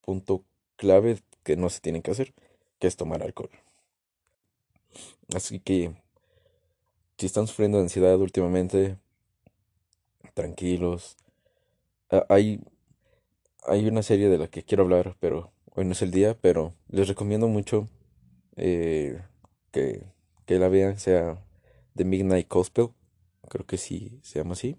punto 0.02 0.44
clave 0.76 1.20
que 1.44 1.56
no 1.56 1.70
se 1.70 1.80
tiene 1.80 2.02
que 2.02 2.12
hacer, 2.12 2.34
que 2.80 2.88
es 2.88 2.98
tomar 2.98 3.24
alcohol. 3.24 3.50
Así 5.34 5.60
que 5.60 5.96
si 7.18 7.26
están 7.26 7.48
sufriendo 7.48 7.78
de 7.78 7.86
ansiedad 7.86 8.20
últimamente, 8.20 8.98
tranquilos. 10.34 11.16
Ah, 12.16 12.26
hay, 12.30 12.62
hay 13.68 13.88
una 13.88 14.04
serie 14.04 14.30
de 14.30 14.38
la 14.38 14.48
que 14.48 14.64
quiero 14.64 14.84
hablar, 14.84 15.18
pero 15.20 15.52
hoy 15.76 15.84
no 15.86 15.92
es 15.92 16.02
el 16.02 16.12
día, 16.12 16.38
pero 16.40 16.74
les 16.88 17.10
recomiendo 17.10 17.48
mucho 17.50 17.90
eh, 18.56 19.22
que, 19.72 20.04
que 20.46 20.60
la 20.60 20.70
vean, 20.70 20.98
sea 20.98 21.44
The 21.96 22.06
Midnight 22.06 22.48
Gospel, 22.50 22.90
creo 23.50 23.66
que 23.66 23.78
sí 23.78 24.20
se 24.24 24.40
llama 24.40 24.54
así. 24.54 24.78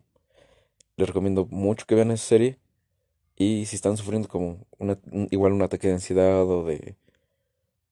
Les 0.96 1.06
recomiendo 1.08 1.46
mucho 1.50 1.86
que 1.86 1.94
vean 1.94 2.10
esa 2.10 2.24
serie. 2.26 2.58
Y 3.36 3.66
si 3.66 3.76
están 3.76 3.98
sufriendo 3.98 4.28
como 4.28 4.66
una, 4.78 4.98
igual 5.30 5.52
un 5.52 5.62
ataque 5.62 5.88
de 5.88 5.94
ansiedad 5.94 6.44
o 6.48 6.64
de, 6.64 6.96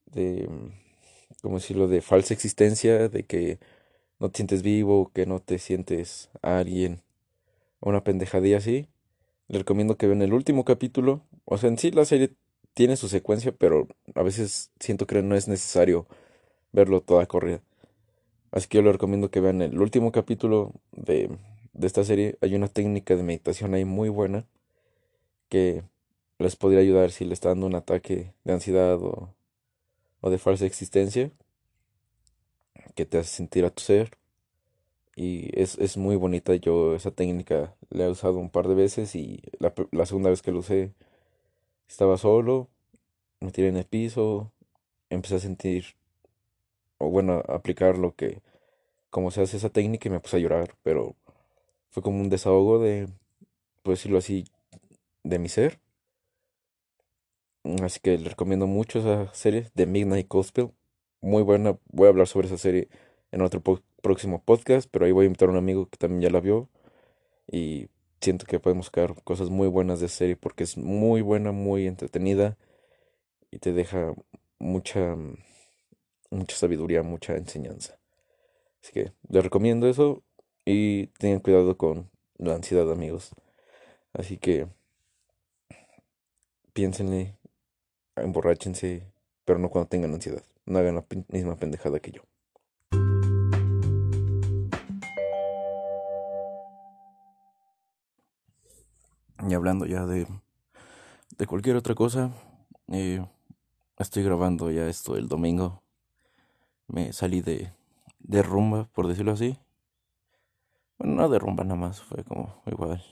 de, 0.07 0.49
¿cómo 1.43 1.57
decirlo?, 1.57 1.89
de 1.89 2.01
falsa 2.01 2.35
existencia, 2.35 3.09
de 3.11 3.25
que 3.27 3.59
no 4.21 4.31
te 4.31 4.39
sientes 4.39 4.63
vivo, 4.63 5.11
que 5.15 5.27
no 5.27 5.41
te 5.41 5.59
sientes 5.59 6.31
alguien, 6.43 7.03
una 7.81 8.05
pendejadilla 8.05 8.59
así, 8.59 8.89
les 9.49 9.61
recomiendo 9.61 9.97
que 9.97 10.07
vean 10.07 10.23
el 10.23 10.33
último 10.33 10.65
capítulo. 10.65 11.23
O 11.45 11.59
sea, 11.59 11.69
en 11.69 11.79
sí 11.79 11.91
la 11.91 12.05
serie 12.05 12.35
tiene 12.75 12.97
su 12.97 13.09
secuencia, 13.09 13.53
pero 13.53 13.89
a 14.15 14.23
veces 14.23 14.71
siento 14.81 15.07
que 15.07 15.23
no 15.23 15.37
es 15.37 15.49
necesario 15.49 16.07
verlo 16.73 17.01
toda 17.01 17.27
corrida. 17.27 17.63
Así 18.51 18.69
que 18.69 18.79
yo 18.79 18.83
les 18.83 18.93
recomiendo 18.93 19.31
que 19.31 19.41
vean 19.41 19.63
el 19.63 19.81
último 19.81 20.13
capítulo 20.13 20.73
de, 20.93 21.31
de 21.73 21.87
esta 21.87 22.05
serie. 22.05 22.39
Hay 22.41 22.55
una 22.55 22.69
técnica 22.69 23.17
de 23.17 23.23
meditación 23.23 23.75
ahí 23.75 23.85
muy 23.85 24.09
buena 24.09 24.47
que 25.49 25.83
les 26.39 26.57
podría 26.57 26.81
ayudar 26.81 27.11
si 27.11 27.25
le 27.25 27.35
está 27.35 27.51
dando 27.51 27.67
un 27.67 27.75
ataque 27.75 28.33
de 28.45 28.53
ansiedad 28.53 28.97
o, 29.03 29.35
o 30.21 30.31
de 30.31 30.39
falsa 30.39 30.67
existencia 30.67 31.31
que 32.95 33.07
te 33.07 33.19
hace 33.19 33.31
sentir 33.31 33.65
a 33.65 33.71
tu 33.71 33.83
ser. 33.83 34.17
Y 35.17 35.51
es, 35.61 35.79
es 35.79 35.97
muy 35.97 36.17
bonita. 36.17 36.55
Yo 36.57 36.95
esa 36.95 37.11
técnica 37.11 37.77
la 37.91 38.07
he 38.07 38.11
usado 38.11 38.39
un 38.39 38.51
par 38.51 38.69
de 38.69 38.75
veces 38.75 39.15
y 39.15 39.43
la, 39.59 39.73
la 39.93 40.07
segunda 40.07 40.31
vez 40.31 40.43
que 40.43 40.53
lo 40.53 40.61
usé 40.61 40.93
estaba 41.89 42.17
solo, 42.19 42.69
me 43.41 43.53
tiré 43.53 43.69
en 43.69 43.77
el 43.77 43.85
piso, 43.85 44.53
empecé 45.11 45.37
a 45.37 45.41
sentir, 45.41 45.85
o 46.99 47.11
bueno, 47.11 47.43
a 47.49 47.55
aplicar 47.55 47.99
lo 47.99 48.15
que, 48.15 48.43
como 49.11 49.31
se 49.31 49.43
hace 49.43 49.57
esa 49.57 49.71
técnica 49.71 50.09
y 50.09 50.13
me 50.13 50.21
puse 50.21 50.37
a 50.37 50.41
llorar, 50.41 50.75
pero 50.83 51.15
fue 51.91 52.03
como 52.03 52.21
un 52.21 52.31
desahogo 52.31 52.79
de, 52.79 53.09
por 53.83 53.95
decirlo 53.95 54.19
así, 54.19 54.45
de 55.23 55.39
mi 55.39 55.49
ser. 55.49 55.81
Así 57.83 58.01
que 58.01 58.19
les 58.19 58.29
recomiendo 58.31 58.67
mucho 58.67 58.99
esa 58.99 59.33
serie 59.35 59.71
de 59.75 59.87
Midnight 59.87 60.29
Gospel. 60.29 60.71
Muy 61.21 61.43
buena. 61.43 61.79
Voy 61.89 62.07
a 62.07 62.11
hablar 62.11 62.27
sobre 62.27 62.49
esa 62.49 62.59
serie 62.59 62.89
en 63.35 63.43
otro 63.43 63.61
próximo 64.01 64.43
podcast, 64.45 64.89
pero 64.91 65.07
ahí 65.07 65.13
voy 65.13 65.25
a 65.25 65.27
invitar 65.27 65.49
a 65.49 65.53
un 65.53 65.59
amigo 65.59 65.89
que 65.91 65.99
también 65.99 66.23
ya 66.23 66.31
la 66.31 66.41
vio. 66.41 66.69
Y 67.51 67.89
siento 68.21 68.47
que 68.47 68.61
podemos 68.61 68.87
sacar 68.87 69.21
cosas 69.25 69.51
muy 69.51 69.67
buenas 69.67 69.99
de 69.99 70.09
serie 70.09 70.37
porque 70.37 70.63
es 70.63 70.77
muy 70.79 71.21
buena, 71.21 71.51
muy 71.51 71.89
entretenida 71.89 72.57
y 73.51 73.59
te 73.59 73.73
deja 73.73 74.15
mucha, 74.61 75.17
mucha 76.31 76.57
sabiduría, 76.57 77.03
mucha 77.03 77.37
enseñanza. 77.37 77.99
Así 78.81 78.93
que 78.93 79.13
les 79.29 79.43
recomiendo 79.43 79.89
eso 79.89 80.23
y 80.65 81.09
tengan 81.19 81.41
cuidado 81.41 81.77
con 81.77 82.09
la 82.39 82.55
ansiedad, 82.55 82.91
amigos. 82.93 83.33
Así 84.13 84.39
que 84.39 84.69
piénsenle, 86.73 87.37
emborráchense, 88.15 89.13
pero 89.45 89.59
no 89.59 89.71
cuando 89.71 89.89
tengan 89.89 90.15
ansiedad. 90.15 90.45
No 90.67 90.79
hagan 90.79 90.95
la 90.95 91.05
misma 91.31 91.57
pendejada 91.57 91.99
que 91.99 92.13
yo. 92.13 92.23
Y 99.47 99.55
hablando 99.55 99.85
ya 99.87 100.07
de, 100.07 100.27
de 101.37 101.47
cualquier 101.47 101.77
otra 101.77 101.95
cosa, 101.95 102.33
estoy 103.99 104.23
grabando 104.23 104.71
ya 104.71 104.89
esto 104.89 105.17
el 105.17 105.29
domingo. 105.29 105.83
Me 106.87 107.13
salí 107.13 107.41
de, 107.41 107.73
de 108.21 108.43
rumba, 108.43 108.85
por 108.93 109.07
decirlo 109.07 109.33
así. 109.33 109.59
Bueno, 110.99 111.15
no 111.15 111.29
de 111.29 111.39
rumba 111.39 111.65
nada 111.65 111.77
más, 111.77 112.01
fue 112.01 112.25
como 112.25 112.63
igual. 112.67 113.05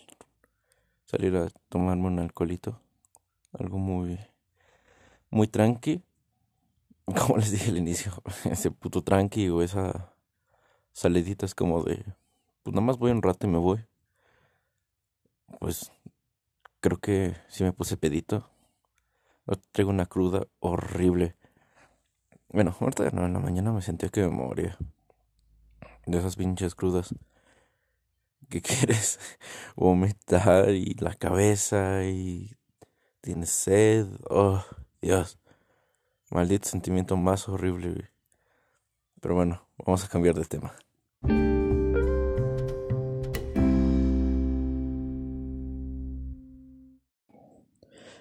Salir 1.05 1.37
a 1.37 1.49
tomarme 1.69 2.07
un 2.07 2.19
alcoholito 2.19 2.81
algo 3.53 3.79
muy, 3.79 4.19
muy 5.31 5.47
tranqui. 5.49 6.03
Como 7.07 7.37
les 7.37 7.51
dije 7.51 7.71
al 7.71 7.77
inicio, 7.79 8.13
ese 8.45 8.71
puto 8.71 9.03
tranqui 9.03 9.49
o 9.49 9.63
esa 9.63 10.15
salidita 10.93 11.47
es 11.47 11.55
como 11.55 11.83
de, 11.83 12.05
pues 12.63 12.75
nada 12.75 12.87
más 12.87 12.99
voy 12.99 13.11
un 13.11 13.23
rato 13.23 13.47
y 13.47 13.51
me 13.51 13.59
voy. 13.59 13.85
Pues 15.59 15.91
creo 16.83 16.99
que 16.99 17.37
si 17.49 17.65
me 17.65 17.73
puse 17.73 17.97
pedito. 17.97 18.51
Traigo 19.73 19.91
una 19.91 20.07
cruda 20.07 20.47
horrible. 20.61 21.37
Bueno, 22.49 22.77
ahorita 22.79 23.11
no, 23.13 23.25
en 23.25 23.33
la 23.33 23.39
mañana 23.39 23.73
me 23.73 23.81
sentía 23.81 24.11
que 24.11 24.21
me 24.21 24.29
moría. 24.29 24.77
De 26.07 26.19
esas 26.19 26.37
pinches 26.37 26.75
crudas. 26.75 27.15
que 28.51 28.61
quieres? 28.69 29.19
Vomitar 29.77 30.71
y 30.71 30.95
la 30.95 31.15
cabeza 31.15 32.05
y 32.05 32.57
tienes 33.21 33.51
sed. 33.51 34.07
Oh, 34.29 34.63
Dios. 35.01 35.39
Maldito 36.31 36.69
sentimiento 36.69 37.17
más 37.17 37.49
horrible. 37.49 38.11
Pero 39.21 39.37
bueno, 39.37 39.69
vamos 39.79 40.05
a 40.05 40.09
cambiar 40.09 40.35
de 40.35 40.45
tema. 40.45 40.75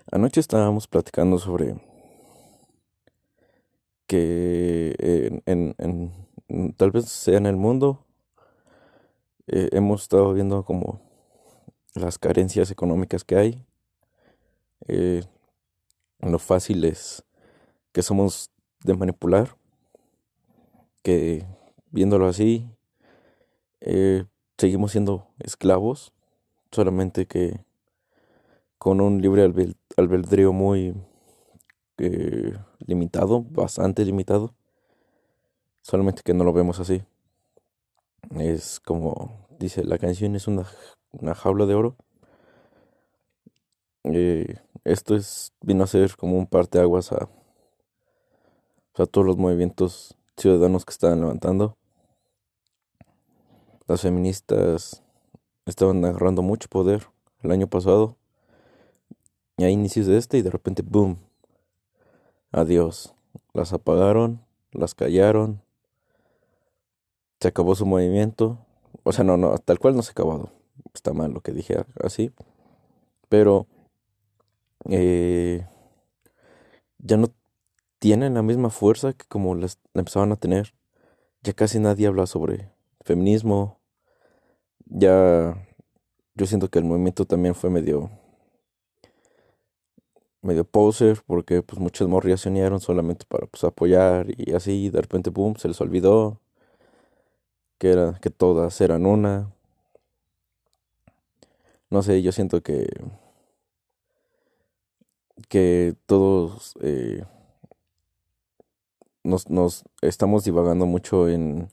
Anoche 0.09 0.39
estábamos 0.39 0.87
platicando 0.87 1.37
sobre 1.37 1.75
que 4.07 5.41
en, 5.45 6.73
tal 6.75 6.91
vez 6.91 7.05
sea 7.05 7.37
en 7.37 7.45
el 7.45 7.55
mundo 7.55 8.05
eh, 9.47 9.69
hemos 9.71 10.03
estado 10.03 10.33
viendo 10.33 10.65
como 10.65 11.01
las 11.93 12.17
carencias 12.17 12.71
económicas 12.71 13.23
que 13.23 13.35
hay 13.35 13.65
eh, 14.87 15.23
lo 16.19 16.39
fácil 16.39 16.83
es 16.85 17.23
que 17.91 18.01
somos 18.01 18.51
de 18.83 18.95
manipular, 18.95 19.55
que 21.03 21.45
viéndolo 21.89 22.27
así, 22.27 22.69
eh, 23.81 24.25
seguimos 24.57 24.91
siendo 24.91 25.27
esclavos, 25.39 26.13
solamente 26.71 27.25
que 27.25 27.63
con 28.77 29.01
un 29.01 29.21
libre 29.21 29.43
albedrío 29.43 29.80
muy 30.51 30.93
eh, 31.97 32.53
limitado, 32.85 33.41
bastante 33.41 34.05
limitado. 34.05 34.53
Solamente 35.81 36.21
que 36.23 36.33
no 36.33 36.43
lo 36.43 36.53
vemos 36.53 36.79
así. 36.79 37.03
Es 38.37 38.79
como 38.79 39.47
dice 39.59 39.83
la 39.83 39.97
canción, 39.97 40.35
es 40.35 40.47
una, 40.47 40.65
una 41.11 41.35
jaula 41.35 41.65
de 41.65 41.75
oro. 41.75 41.95
Eh, 44.03 44.55
esto 44.83 45.15
es, 45.15 45.53
vino 45.61 45.83
a 45.83 45.87
ser 45.87 46.15
como 46.15 46.37
un 46.37 46.47
parteaguas 46.47 47.11
a, 47.11 47.29
a 48.95 49.05
todos 49.05 49.27
los 49.27 49.37
movimientos 49.37 50.15
ciudadanos 50.37 50.85
que 50.85 50.91
estaban 50.91 51.21
levantando. 51.21 51.77
Las 53.87 54.01
feministas 54.01 55.03
estaban 55.65 56.03
agarrando 56.05 56.41
mucho 56.41 56.67
poder 56.69 57.07
el 57.43 57.51
año 57.51 57.67
pasado. 57.67 58.17
Inicios 59.69 60.07
de 60.07 60.17
este 60.17 60.37
y 60.37 60.41
de 60.41 60.49
repente, 60.49 60.81
¡boom! 60.81 61.17
Adiós. 62.51 63.13
Las 63.53 63.73
apagaron, 63.73 64.41
las 64.71 64.95
callaron. 64.95 65.61
Se 67.39 67.47
acabó 67.47 67.75
su 67.75 67.85
movimiento. 67.85 68.65
O 69.03 69.11
sea, 69.11 69.23
no, 69.23 69.37
no, 69.37 69.57
tal 69.57 69.79
cual 69.79 69.95
no 69.95 70.01
se 70.01 70.09
ha 70.09 70.13
acabado. 70.13 70.51
Está 70.93 71.13
mal 71.13 71.31
lo 71.31 71.41
que 71.41 71.51
dije 71.51 71.85
así. 72.03 72.31
Pero 73.29 73.67
eh, 74.89 75.65
ya 76.99 77.17
no 77.17 77.27
tienen 77.99 78.33
la 78.33 78.41
misma 78.41 78.69
fuerza 78.69 79.13
que 79.13 79.25
como 79.27 79.55
la 79.55 79.67
empezaban 79.93 80.31
a 80.31 80.37
tener. 80.37 80.73
Ya 81.43 81.53
casi 81.53 81.79
nadie 81.79 82.07
habla 82.07 82.25
sobre 82.27 82.71
feminismo. 83.01 83.79
Ya 84.85 85.55
yo 86.35 86.45
siento 86.45 86.69
que 86.69 86.79
el 86.79 86.85
movimiento 86.85 87.25
también 87.25 87.55
fue 87.55 87.69
medio 87.69 88.09
medio 90.41 90.65
poser 90.65 91.21
porque 91.27 91.61
pues 91.63 91.79
muchas 91.79 92.07
morrias 92.07 92.41
se 92.41 92.49
unieron 92.49 92.79
solamente 92.79 93.25
para 93.27 93.47
pues 93.47 93.63
apoyar 93.63 94.27
y 94.37 94.53
así 94.53 94.89
de 94.89 95.01
repente 95.01 95.29
boom 95.29 95.55
se 95.57 95.67
les 95.67 95.79
olvidó 95.81 96.39
que 97.77 97.91
era 97.91 98.19
que 98.21 98.29
todas 98.29 98.79
eran 98.81 99.05
una. 99.05 99.51
No 101.89 102.01
sé 102.03 102.21
yo 102.21 102.31
siento 102.31 102.61
que 102.61 102.87
que 105.49 105.95
todos 106.05 106.75
eh, 106.81 107.23
nos, 109.23 109.49
nos, 109.49 109.83
estamos 110.01 110.43
divagando 110.43 110.85
mucho 110.85 111.27
en, 111.29 111.69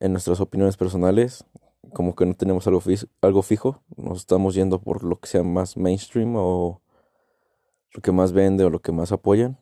en 0.00 0.12
nuestras 0.12 0.40
opiniones 0.40 0.76
personales, 0.76 1.44
como 1.92 2.14
que 2.14 2.26
no 2.26 2.34
tenemos 2.34 2.66
algo, 2.66 2.82
algo 3.22 3.42
fijo, 3.42 3.82
nos 3.96 4.18
estamos 4.20 4.54
yendo 4.54 4.80
por 4.80 5.04
lo 5.04 5.18
que 5.18 5.28
sea 5.28 5.42
más 5.42 5.76
mainstream 5.76 6.34
o 6.36 6.80
lo 7.92 8.02
que 8.02 8.12
más 8.12 8.32
vende 8.32 8.64
o 8.64 8.70
lo 8.70 8.80
que 8.80 8.92
más 8.92 9.12
apoyan. 9.12 9.58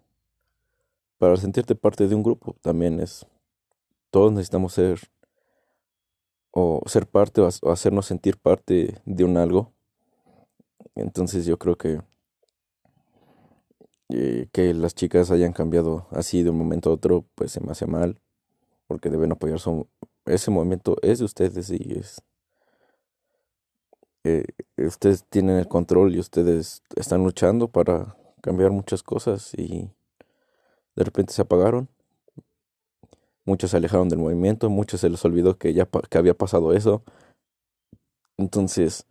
Para 1.19 1.37
sentirte 1.37 1.75
parte 1.75 2.09
de 2.09 2.14
un 2.14 2.23
grupo 2.23 2.57
también 2.61 3.00
es, 3.00 3.26
todos 4.11 4.33
necesitamos 4.33 4.75
ser 4.75 5.00
o 6.50 6.83
ser 6.87 7.07
parte 7.07 7.40
o 7.40 7.49
hacernos 7.71 8.07
sentir 8.07 8.37
parte 8.37 9.00
de 9.04 9.25
un 9.25 9.37
algo. 9.37 9.73
Entonces 10.95 11.47
yo 11.47 11.59
creo 11.59 11.76
que 11.76 12.00
eh, 14.11 14.49
que 14.52 14.75
las 14.75 14.95
chicas 14.95 15.31
hayan 15.31 15.53
cambiado 15.53 16.07
así 16.11 16.42
de 16.42 16.51
un 16.51 16.59
momento 16.59 16.90
a 16.90 16.92
otro, 16.92 17.25
pues 17.35 17.53
se 17.53 17.61
me 17.61 17.72
hace 17.72 17.87
mal, 17.87 18.20
porque 18.87 19.09
deben 19.09 19.33
apoyar 19.33 19.59
su, 19.59 19.88
ese 20.27 20.51
movimiento 20.51 20.96
es 21.03 21.20
de 21.20 21.25
ustedes 21.25 21.70
y 21.70 21.99
es 21.99 22.20
eh, 24.25 24.45
ustedes 24.79 25.25
tienen 25.25 25.57
el 25.59 25.69
control 25.69 26.15
y 26.15 26.19
ustedes 26.19 26.83
están 26.97 27.23
luchando 27.25 27.69
para 27.69 28.17
cambiar 28.41 28.71
muchas 28.71 29.03
cosas 29.03 29.55
y 29.55 29.91
de 30.97 31.05
repente 31.05 31.33
se 31.33 31.43
apagaron. 31.43 31.89
Muchos 33.45 33.71
se 33.73 33.77
alejaron 33.77 34.09
del 34.09 34.19
movimiento, 34.19 34.71
muchos 34.71 35.01
se 35.01 35.11
les 35.11 35.25
olvidó 35.25 35.59
que 35.59 35.75
ya 35.75 35.87
que 36.09 36.19
había 36.19 36.35
pasado 36.35 36.73
eso. 36.73 37.03
Entonces, 38.39 39.07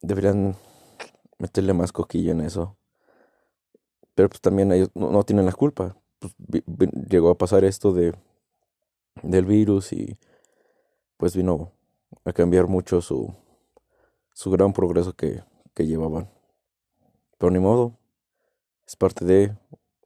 deberían 0.00 0.56
meterle 1.38 1.74
más 1.74 1.92
coquillo 1.92 2.32
en 2.32 2.40
eso 2.40 2.76
pero 4.14 4.28
pues 4.28 4.40
también 4.40 4.72
ellos 4.72 4.90
no, 4.94 5.22
tienen 5.24 5.46
la 5.46 5.52
culpa. 5.52 5.96
Pues, 6.18 6.34
llegó 7.08 7.30
a 7.30 7.38
pasar 7.38 7.64
esto 7.64 7.92
de 7.92 8.14
del 9.22 9.44
virus 9.44 9.92
y 9.92 10.18
pues 11.16 11.36
vino 11.36 11.72
a 12.24 12.32
cambiar 12.32 12.66
mucho 12.66 13.00
su, 13.00 13.34
su 14.32 14.50
gran 14.50 14.72
progreso 14.72 15.12
que, 15.14 15.42
que 15.74 15.86
llevaban. 15.86 16.30
Pero 17.38 17.50
ni 17.50 17.58
modo, 17.58 17.98
es 18.86 18.96
parte 18.96 19.24
de, 19.24 19.56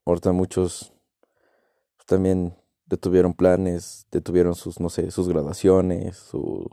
ahorita 0.05 0.33
muchos 0.33 0.93
pues, 1.97 2.07
también 2.07 2.57
detuvieron 2.87 3.35
planes, 3.35 4.07
detuvieron 4.11 4.55
sus, 4.55 4.81
no 4.81 4.89
sé, 4.89 5.11
sus 5.11 5.29
graduaciones, 5.29 6.17
su, 6.17 6.67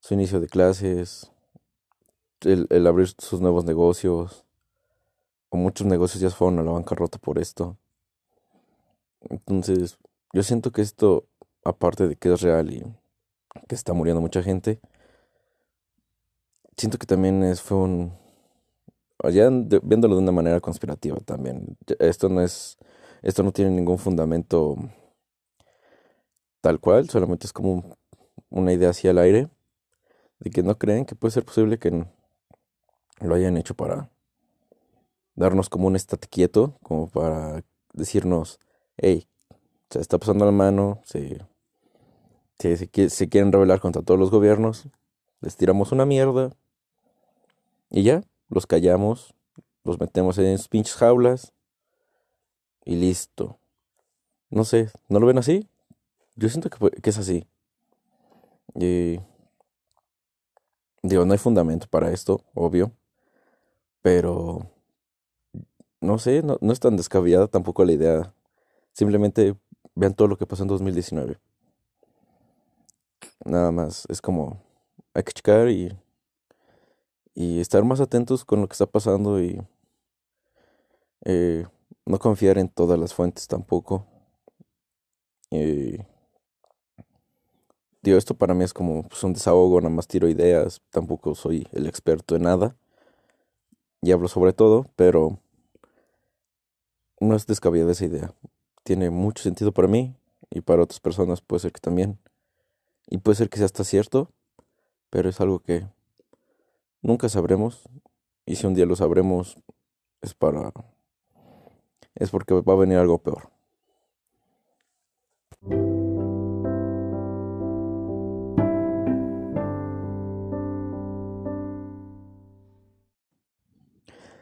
su 0.00 0.14
inicio 0.14 0.40
de 0.40 0.48
clases, 0.48 1.30
el, 2.40 2.66
el 2.70 2.86
abrir 2.86 3.08
sus 3.18 3.40
nuevos 3.40 3.64
negocios, 3.64 4.44
o 5.48 5.56
muchos 5.56 5.86
negocios 5.86 6.20
ya 6.20 6.30
fueron 6.30 6.58
a 6.60 6.62
la 6.62 6.72
bancarrota 6.72 7.18
por 7.18 7.38
esto. 7.38 7.76
Entonces, 9.28 9.98
yo 10.32 10.42
siento 10.42 10.70
que 10.70 10.82
esto, 10.82 11.26
aparte 11.64 12.08
de 12.08 12.16
que 12.16 12.32
es 12.32 12.40
real 12.40 12.72
y 12.72 12.84
que 13.68 13.74
está 13.74 13.92
muriendo 13.92 14.20
mucha 14.20 14.42
gente, 14.42 14.80
siento 16.80 16.98
que 16.98 17.06
también 17.06 17.42
es, 17.44 17.60
fue 17.60 17.78
un... 17.78 18.12
Ya 19.30 19.50
viéndolo 19.82 20.16
de 20.16 20.22
una 20.22 20.32
manera 20.32 20.60
conspirativa 20.60 21.18
también. 21.18 21.76
Esto 21.98 22.28
no 22.28 22.40
es... 22.40 22.78
Esto 23.22 23.42
no 23.42 23.52
tiene 23.52 23.70
ningún 23.70 23.98
fundamento 23.98 24.76
tal 26.62 26.80
cual, 26.80 27.08
solamente 27.08 27.46
es 27.46 27.52
como 27.52 27.96
una 28.48 28.72
idea 28.72 28.90
así 28.90 29.08
al 29.08 29.18
aire, 29.18 29.48
de 30.40 30.50
que 30.50 30.62
no 30.62 30.78
creen 30.78 31.04
que 31.04 31.14
puede 31.14 31.32
ser 31.32 31.44
posible 31.44 31.78
que 31.78 32.06
lo 33.20 33.34
hayan 33.34 33.56
hecho 33.56 33.74
para 33.74 34.10
darnos 35.34 35.68
como 35.68 35.86
un 35.86 35.96
estate 35.96 36.28
quieto, 36.28 36.78
como 36.82 37.08
para 37.08 37.62
decirnos, 37.92 38.58
hey, 38.96 39.26
se 39.90 40.00
está 40.00 40.18
pasando 40.18 40.44
la 40.44 40.52
mano, 40.52 41.00
se, 41.04 41.46
se, 42.58 43.28
quieren 43.28 43.52
rebelar 43.52 43.80
contra 43.80 44.02
todos 44.02 44.18
los 44.18 44.30
gobiernos, 44.30 44.88
les 45.40 45.56
tiramos 45.56 45.92
una 45.92 46.06
mierda 46.06 46.56
y 47.90 48.02
ya, 48.04 48.22
los 48.48 48.66
callamos, 48.66 49.34
los 49.84 49.98
metemos 49.98 50.38
en 50.38 50.58
sus 50.58 50.68
pinches 50.68 50.94
jaulas 50.94 51.52
y 52.84 52.96
listo. 52.96 53.58
No 54.48 54.64
sé, 54.64 54.90
¿no 55.08 55.20
lo 55.20 55.26
ven 55.26 55.38
así? 55.38 55.68
Yo 56.36 56.48
siento 56.48 56.70
que, 56.70 56.90
que 56.90 57.10
es 57.10 57.18
así. 57.18 57.46
Y, 58.74 59.20
digo, 61.02 61.24
no 61.24 61.32
hay 61.32 61.38
fundamento 61.38 61.86
para 61.88 62.12
esto, 62.12 62.44
obvio, 62.54 62.92
pero 64.02 64.70
no 66.00 66.18
sé, 66.18 66.42
no, 66.42 66.58
no 66.60 66.72
es 66.72 66.80
tan 66.80 66.96
descabellada 66.96 67.48
tampoco 67.48 67.84
la 67.84 67.92
idea. 67.92 68.34
Simplemente 68.92 69.56
vean 69.94 70.14
todo 70.14 70.28
lo 70.28 70.36
que 70.36 70.46
pasó 70.46 70.62
en 70.62 70.68
2019. 70.68 71.38
Nada 73.44 73.70
más, 73.72 74.06
es 74.08 74.20
como, 74.20 74.62
hay 75.14 75.22
que 75.22 75.32
checar 75.32 75.68
y, 75.68 75.96
y 77.34 77.60
estar 77.60 77.84
más 77.84 78.00
atentos 78.00 78.44
con 78.44 78.60
lo 78.60 78.68
que 78.68 78.74
está 78.74 78.86
pasando 78.86 79.42
y 79.42 79.60
eh, 81.24 81.66
no 82.06 82.18
confiar 82.18 82.58
en 82.58 82.68
todas 82.68 82.98
las 82.98 83.14
fuentes 83.14 83.46
tampoco. 83.46 84.06
Eh, 85.50 86.06
digo, 88.02 88.18
esto 88.18 88.34
para 88.34 88.54
mí 88.54 88.64
es 88.64 88.72
como 88.72 89.02
pues, 89.08 89.22
un 89.24 89.32
desahogo, 89.32 89.80
nada 89.80 89.94
más 89.94 90.06
tiro 90.06 90.28
ideas, 90.28 90.80
tampoco 90.90 91.34
soy 91.34 91.66
el 91.72 91.86
experto 91.86 92.36
en 92.36 92.42
nada 92.42 92.76
y 94.02 94.12
hablo 94.12 94.28
sobre 94.28 94.52
todo, 94.52 94.86
pero 94.96 95.38
no 97.20 97.36
es 97.36 97.46
descabellada 97.46 97.92
esa 97.92 98.06
idea. 98.06 98.34
Tiene 98.82 99.10
mucho 99.10 99.42
sentido 99.42 99.72
para 99.72 99.88
mí 99.88 100.16
y 100.50 100.62
para 100.62 100.82
otras 100.82 101.00
personas 101.00 101.42
puede 101.42 101.60
ser 101.60 101.72
que 101.72 101.80
también. 101.80 102.18
Y 103.06 103.18
puede 103.18 103.36
ser 103.36 103.50
que 103.50 103.58
sea 103.58 103.66
hasta 103.66 103.84
cierto, 103.84 104.30
pero 105.10 105.28
es 105.28 105.40
algo 105.40 105.60
que 105.60 105.86
nunca 107.02 107.28
sabremos. 107.28 107.88
Y 108.46 108.56
si 108.56 108.66
un 108.66 108.74
día 108.74 108.86
lo 108.86 108.96
sabremos, 108.96 109.56
es 110.22 110.34
para. 110.34 110.72
es 112.14 112.30
porque 112.30 112.54
va 112.54 112.72
a 112.72 112.76
venir 112.76 112.98
algo 112.98 113.18
peor. 113.18 113.50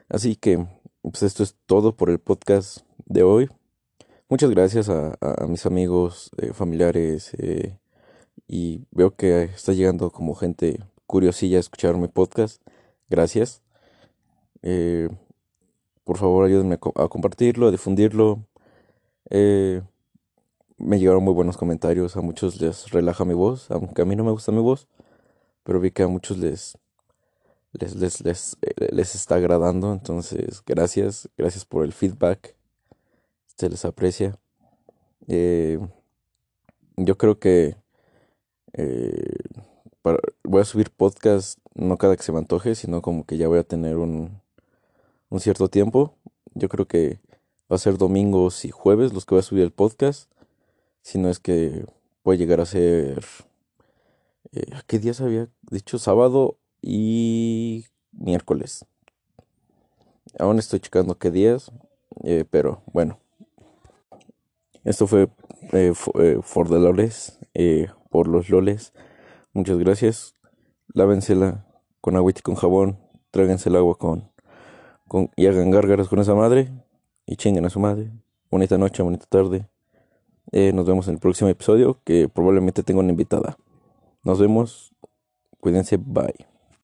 Así 0.08 0.36
que 0.36 0.66
pues 1.02 1.22
esto 1.22 1.42
es 1.42 1.56
todo 1.66 1.96
por 1.96 2.10
el 2.10 2.18
podcast 2.18 2.78
de 3.06 3.22
hoy. 3.22 3.48
Muchas 4.28 4.50
gracias 4.50 4.88
a, 4.88 5.16
mis 5.46 5.64
amigos, 5.64 6.30
eh, 6.36 6.52
familiares, 6.52 7.32
eh, 7.38 7.78
y 8.46 8.84
veo 8.90 9.14
que 9.14 9.44
está 9.44 9.72
llegando 9.72 10.10
como 10.10 10.34
gente 10.34 10.80
curiosilla 11.08 11.58
escuchar 11.58 11.96
mi 11.96 12.06
podcast. 12.06 12.62
Gracias. 13.08 13.62
Eh, 14.62 15.08
por 16.04 16.18
favor, 16.18 16.44
ayúdenme 16.44 16.74
a, 16.74 16.78
co- 16.78 16.92
a 16.96 17.08
compartirlo, 17.08 17.66
a 17.66 17.70
difundirlo. 17.72 18.46
Eh, 19.30 19.82
me 20.76 20.98
llegaron 20.98 21.24
muy 21.24 21.34
buenos 21.34 21.56
comentarios, 21.56 22.16
a 22.16 22.20
muchos 22.20 22.60
les 22.60 22.90
relaja 22.90 23.24
mi 23.24 23.34
voz, 23.34 23.70
aunque 23.70 24.02
a 24.02 24.04
mí 24.04 24.14
no 24.16 24.22
me 24.22 24.30
gusta 24.30 24.52
mi 24.52 24.60
voz, 24.60 24.86
pero 25.64 25.80
vi 25.80 25.90
que 25.90 26.02
a 26.04 26.08
muchos 26.08 26.36
les, 26.38 26.78
les, 27.72 27.96
les, 27.96 28.20
les, 28.24 28.56
eh, 28.62 28.88
les 28.92 29.14
está 29.14 29.36
agradando, 29.36 29.92
entonces 29.92 30.62
gracias, 30.64 31.28
gracias 31.36 31.64
por 31.64 31.84
el 31.84 31.92
feedback, 31.92 32.54
se 33.56 33.68
les 33.68 33.84
aprecia. 33.84 34.38
Eh, 35.26 35.78
yo 36.96 37.16
creo 37.16 37.38
que 37.38 37.76
para- 40.02 40.18
voy 40.44 40.60
a 40.62 40.64
subir 40.64 40.90
podcast 40.90 41.58
no 41.74 41.96
cada 41.96 42.16
que 42.16 42.22
se 42.22 42.32
me 42.32 42.38
antoje, 42.38 42.74
sino 42.74 43.02
como 43.02 43.24
que 43.24 43.36
ya 43.36 43.48
voy 43.48 43.58
a 43.58 43.64
tener 43.64 43.96
un, 43.96 44.40
un 45.30 45.40
cierto 45.40 45.68
tiempo. 45.68 46.14
Yo 46.54 46.68
creo 46.68 46.86
que 46.86 47.20
va 47.70 47.76
a 47.76 47.78
ser 47.78 47.98
domingos 47.98 48.64
y 48.64 48.70
jueves 48.70 49.12
los 49.12 49.24
que 49.26 49.34
voy 49.34 49.40
a 49.40 49.42
subir 49.42 49.62
el 49.64 49.72
podcast, 49.72 50.30
si 51.02 51.18
no 51.18 51.28
es 51.28 51.38
que 51.38 51.86
puede 52.22 52.38
llegar 52.38 52.60
a 52.60 52.66
ser... 52.66 53.24
eh, 54.52 54.66
¿qué 54.86 54.98
días 54.98 55.20
había 55.20 55.48
dicho? 55.70 55.98
Sábado 55.98 56.56
y 56.82 57.84
miércoles. 58.12 58.84
Aún 60.38 60.58
estoy 60.58 60.80
checando 60.80 61.18
qué 61.18 61.30
días, 61.30 61.72
eh, 62.24 62.44
pero 62.50 62.82
bueno. 62.92 63.18
Esto 64.84 65.06
fue 65.06 65.28
eh, 65.72 65.92
fo- 65.94 66.18
eh, 66.22 66.38
for 66.42 66.68
the 66.68 66.78
loles, 66.78 67.38
por 68.10 68.28
los 68.28 68.48
loles. 68.48 68.92
Muchas 69.52 69.78
gracias. 69.78 70.34
Lávensela 70.94 71.66
con 72.00 72.16
agüita 72.16 72.40
y 72.40 72.42
con 72.42 72.54
jabón. 72.54 72.98
Tráguense 73.30 73.68
el 73.68 73.76
agua 73.76 73.96
con, 73.96 74.30
con 75.06 75.30
y 75.36 75.46
hagan 75.46 75.70
gárgaras 75.70 76.08
con 76.08 76.18
esa 76.18 76.34
madre. 76.34 76.70
Y 77.26 77.36
chinguen 77.36 77.66
a 77.66 77.70
su 77.70 77.80
madre. 77.80 78.10
Bonita 78.50 78.78
noche, 78.78 79.02
bonita 79.02 79.26
tarde. 79.26 79.68
Eh, 80.52 80.72
nos 80.72 80.86
vemos 80.86 81.08
en 81.08 81.14
el 81.14 81.20
próximo 81.20 81.50
episodio 81.50 82.00
que 82.04 82.28
probablemente 82.28 82.82
tenga 82.82 83.00
una 83.00 83.10
invitada. 83.10 83.58
Nos 84.22 84.38
vemos. 84.38 84.94
Cuídense. 85.60 85.98
Bye. 85.98 86.57